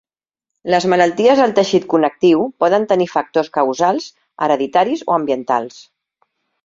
[0.73, 4.09] Les malalties del teixit connectiu poden tenir factors causals
[4.47, 5.79] hereditaris o ambientals.